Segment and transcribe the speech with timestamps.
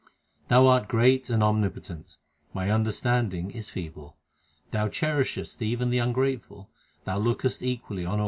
[0.47, 2.17] Thou art great and omnipotent;
[2.55, 4.17] my understanding is feeble.
[4.71, 6.71] Thou cherishest even the ungrateful;
[7.05, 8.19] Thou lookest equally on all.